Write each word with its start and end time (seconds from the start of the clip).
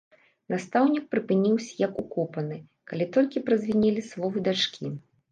Настаўнік 0.51 1.03
прыпыніўся 1.15 1.75
як 1.81 1.99
укопаны, 2.03 2.57
калі 2.91 3.07
толькі 3.17 3.43
празвінелі 3.49 4.01
словы 4.07 4.37
дачкі. 4.49 4.91